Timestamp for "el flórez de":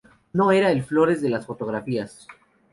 0.71-1.29